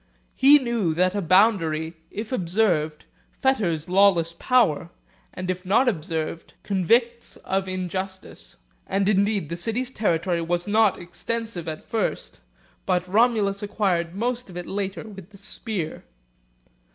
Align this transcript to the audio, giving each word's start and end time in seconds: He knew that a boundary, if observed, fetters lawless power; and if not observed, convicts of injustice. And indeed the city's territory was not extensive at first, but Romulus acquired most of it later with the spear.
He 0.35 0.57
knew 0.57 0.95
that 0.95 1.13
a 1.13 1.21
boundary, 1.21 1.93
if 2.09 2.31
observed, 2.31 3.05
fetters 3.33 3.87
lawless 3.87 4.33
power; 4.39 4.89
and 5.31 5.51
if 5.51 5.63
not 5.63 5.87
observed, 5.87 6.55
convicts 6.63 7.35
of 7.37 7.67
injustice. 7.67 8.57
And 8.87 9.07
indeed 9.07 9.49
the 9.49 9.57
city's 9.57 9.91
territory 9.91 10.41
was 10.41 10.65
not 10.65 10.97
extensive 10.99 11.67
at 11.67 11.87
first, 11.87 12.39
but 12.87 13.07
Romulus 13.07 13.61
acquired 13.61 14.15
most 14.15 14.49
of 14.49 14.57
it 14.57 14.65
later 14.65 15.07
with 15.07 15.29
the 15.29 15.37
spear. 15.37 16.03